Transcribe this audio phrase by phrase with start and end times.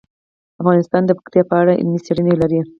[0.61, 2.59] افغانستان د پکتیا په اړه علمي څېړنې لري.